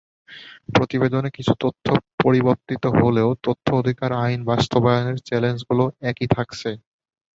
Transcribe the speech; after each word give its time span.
প্রতিবেদনে 0.69 1.29
কিছু 1.37 1.53
তথ্য 1.63 1.85
পরিবর্তিত 2.23 2.83
হলেও 2.97 3.29
তথ্য 3.43 3.67
অধিকার 3.81 4.11
আইন 4.23 4.39
বাস্তবায়নের 4.49 5.17
চ্যালেঞ্জগুলো 5.27 5.83
একই 6.09 6.27
থাকছে। 6.35 6.69